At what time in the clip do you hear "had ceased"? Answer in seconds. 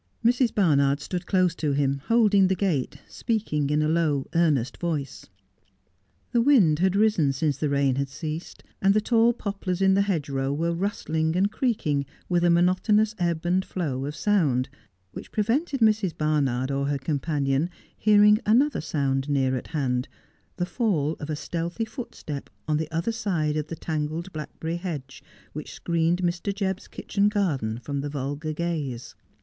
7.97-8.63